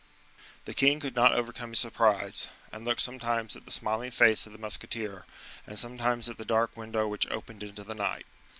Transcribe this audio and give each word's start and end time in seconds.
The 0.65 0.73
king 0.73 0.99
could 0.99 1.13
not 1.15 1.35
overcome 1.35 1.69
his 1.69 1.79
surprise, 1.79 2.47
and 2.71 2.83
looked 2.83 3.01
sometimes 3.01 3.55
at 3.55 3.65
the 3.65 3.71
smiling 3.71 4.09
face 4.09 4.47
of 4.47 4.51
the 4.51 4.57
musketeer, 4.57 5.27
and 5.67 5.77
sometimes 5.77 6.27
at 6.27 6.39
the 6.39 6.43
dark 6.43 6.75
window 6.75 7.07
which 7.07 7.29
opened 7.29 7.61
into 7.61 7.83
the 7.83 7.93
night. 7.93 8.25